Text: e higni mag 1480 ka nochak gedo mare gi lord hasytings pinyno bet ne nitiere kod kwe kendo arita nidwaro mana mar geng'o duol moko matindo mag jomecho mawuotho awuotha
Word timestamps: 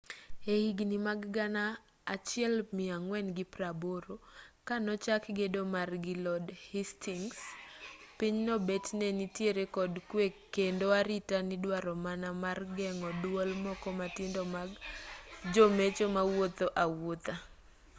e 0.53 0.53
higni 0.63 0.97
mag 1.07 1.19
1480 2.25 4.13
ka 4.67 4.75
nochak 4.85 5.23
gedo 5.37 5.61
mare 5.73 5.97
gi 6.05 6.15
lord 6.25 6.45
hasytings 6.69 7.37
pinyno 8.19 8.53
bet 8.67 8.85
ne 8.99 9.07
nitiere 9.19 9.63
kod 9.75 9.93
kwe 10.09 10.25
kendo 10.55 10.85
arita 10.99 11.37
nidwaro 11.49 11.93
mana 12.05 12.29
mar 12.43 12.59
geng'o 12.77 13.09
duol 13.21 13.49
moko 13.65 13.87
matindo 13.99 14.41
mag 14.55 14.69
jomecho 15.53 16.05
mawuotho 16.15 16.67
awuotha 16.83 17.35